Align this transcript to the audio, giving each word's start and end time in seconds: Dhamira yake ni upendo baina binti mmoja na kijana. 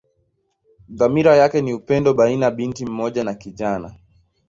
Dhamira 0.89 1.35
yake 1.35 1.61
ni 1.61 1.73
upendo 1.73 2.13
baina 2.13 2.51
binti 2.51 2.85
mmoja 2.85 3.23
na 3.23 3.33
kijana. 3.33 3.95